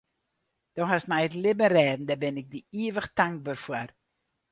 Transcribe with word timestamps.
Do 0.75 0.81
hast 0.91 1.09
my 1.11 1.19
it 1.27 1.35
libben 1.43 1.73
rêden, 1.75 2.07
dêr 2.07 2.21
bin 2.21 2.39
ik 2.41 2.47
dy 2.53 2.61
ivich 2.83 3.09
tankber 3.17 3.57
foar. 3.65 3.89